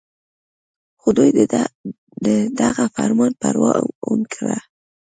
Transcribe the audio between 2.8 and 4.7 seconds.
فرمان پروا اونکړه